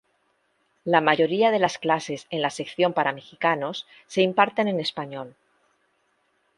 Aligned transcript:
La 0.83 0.99
mayoría 0.99 1.51
de 1.51 1.59
las 1.59 1.77
clases 1.77 2.25
en 2.31 2.41
la 2.41 2.49
sección 2.49 2.91
para 2.93 3.13
mexicanos 3.13 3.85
se 4.07 4.23
imparten 4.23 4.67
en 4.67 4.79
español. 4.79 5.35